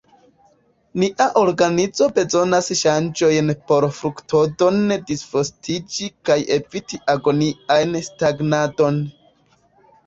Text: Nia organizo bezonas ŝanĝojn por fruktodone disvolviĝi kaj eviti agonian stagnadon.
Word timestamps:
Nia 1.01 1.25
organizo 1.41 2.07
bezonas 2.15 2.71
ŝanĝojn 2.79 3.51
por 3.73 3.87
fruktodone 3.99 4.99
disvolviĝi 5.13 6.11
kaj 6.31 6.41
eviti 6.59 7.01
agonian 7.17 7.97
stagnadon. 8.11 9.01